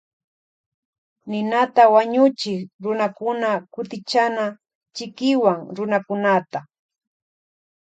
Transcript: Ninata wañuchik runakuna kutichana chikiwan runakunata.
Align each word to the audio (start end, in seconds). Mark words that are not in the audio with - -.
Ninata 1.29 1.83
wañuchik 1.93 2.65
runakuna 2.83 3.49
kutichana 3.73 4.43
chikiwan 4.95 5.59
runakunata. 5.75 6.59